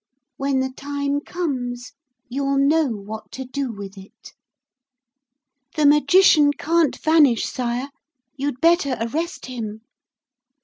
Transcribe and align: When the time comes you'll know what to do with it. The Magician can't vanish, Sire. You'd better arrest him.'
When 0.37 0.61
the 0.61 0.71
time 0.71 1.19
comes 1.21 1.91
you'll 2.27 2.57
know 2.57 2.87
what 2.87 3.31
to 3.33 3.45
do 3.45 3.71
with 3.71 3.99
it. 3.99 4.33
The 5.75 5.85
Magician 5.85 6.53
can't 6.53 6.97
vanish, 6.97 7.45
Sire. 7.45 7.91
You'd 8.35 8.59
better 8.61 8.97
arrest 8.99 9.45
him.' 9.45 9.81